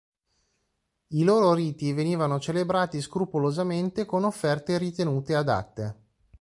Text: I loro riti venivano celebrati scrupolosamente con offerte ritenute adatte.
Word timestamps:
I 1.09 1.23
loro 1.23 1.53
riti 1.53 1.93
venivano 1.93 2.39
celebrati 2.39 2.99
scrupolosamente 3.01 4.03
con 4.07 4.23
offerte 4.23 4.79
ritenute 4.79 5.35
adatte. 5.35 5.95